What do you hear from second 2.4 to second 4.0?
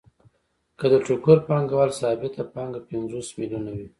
پانګه پنځوس میلیونه وي